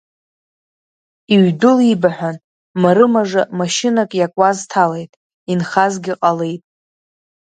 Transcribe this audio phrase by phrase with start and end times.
[1.33, 2.35] Иҩдәылибаҳәан,
[2.81, 5.11] марымажа машьынак иакуаз ҭалеит,
[5.51, 6.61] инхазгьы ҟалеит.